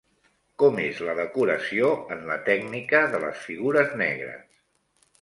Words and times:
Com 0.63 0.79
és 0.83 1.01
la 1.07 1.15
decoració 1.19 1.93
en 2.17 2.25
la 2.31 2.39
tècnica 2.49 3.05
de 3.15 3.23
les 3.29 3.47
«figures 3.47 3.97
negres»? 4.07 4.47